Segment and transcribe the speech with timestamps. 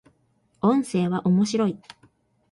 [0.61, 1.77] 音声は、面白い